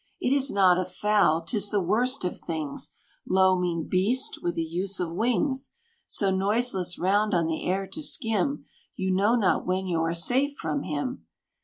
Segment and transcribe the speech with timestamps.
[0.19, 1.43] It is not a fowl!
[1.43, 2.95] 'tis the worst of things,
[3.27, 5.73] low, mean beast, with the use of wings,
[6.07, 10.55] So noiseless round on the air to skim, You know not when you are safe
[10.55, 11.27] from him."